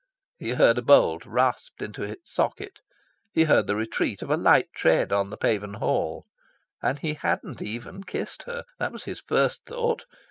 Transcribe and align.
He 0.39 0.53
heard 0.53 0.79
a 0.79 0.81
bolt 0.81 1.27
rasped 1.27 1.79
into 1.79 2.01
its 2.01 2.33
socket. 2.33 2.79
He 3.31 3.43
heard 3.43 3.67
the 3.67 3.75
retreat 3.75 4.23
of 4.23 4.31
a 4.31 4.35
light 4.35 4.69
tread 4.73 5.13
on 5.13 5.29
the 5.29 5.37
paven 5.37 5.75
hall. 5.75 6.25
And 6.81 6.97
he 6.97 7.13
hadn't 7.13 7.61
even 7.61 8.03
kissed 8.05 8.41
her! 8.47 8.63
That 8.79 8.91
was 8.93 9.03
his 9.03 9.21
first 9.21 9.63
thought. 9.63 10.05